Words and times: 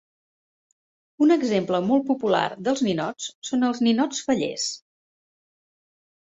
Un 1.25 1.33
exemple 1.35 1.81
molt 1.89 2.07
popular 2.07 2.41
dels 2.69 2.81
ninots 2.87 3.29
són 3.51 3.67
els 3.69 3.83
ninots 3.89 4.23
fallers. 4.31 4.67